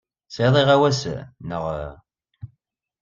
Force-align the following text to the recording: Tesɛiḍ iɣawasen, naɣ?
Tesɛiḍ 0.27 0.55
iɣawasen, 0.61 1.17
naɣ? 1.49 1.63